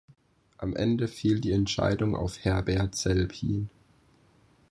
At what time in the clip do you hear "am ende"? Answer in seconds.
0.57-1.07